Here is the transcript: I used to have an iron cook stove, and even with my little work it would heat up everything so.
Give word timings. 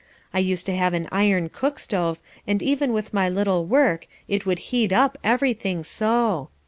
I 0.33 0.39
used 0.39 0.65
to 0.65 0.75
have 0.75 0.95
an 0.95 1.07
iron 1.11 1.49
cook 1.49 1.77
stove, 1.77 2.19
and 2.47 2.63
even 2.63 2.91
with 2.91 3.13
my 3.13 3.29
little 3.29 3.65
work 3.67 4.07
it 4.27 4.47
would 4.47 4.57
heat 4.73 4.91
up 4.91 5.15
everything 5.23 5.83
so. 5.83 6.49